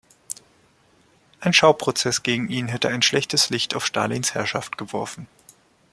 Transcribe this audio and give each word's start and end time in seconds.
Ein 1.41 1.53
Schauprozess 1.53 2.23
gegen 2.23 2.47
ihn 2.49 2.67
hätte 2.67 2.87
ein 2.89 3.03
schlechtes 3.03 3.51
Licht 3.51 3.75
auf 3.75 3.85
Stalins 3.85 4.33
Herrschaft 4.33 4.79
geworfen. 4.79 5.27